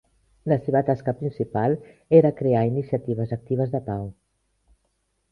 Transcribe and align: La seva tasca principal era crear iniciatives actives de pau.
La 0.51 0.55
seva 0.67 0.79
tasca 0.85 1.13
principal 1.17 1.75
era 2.19 2.31
crear 2.39 2.63
iniciatives 2.69 3.35
actives 3.37 3.75
de 3.75 3.83
pau. 3.91 4.07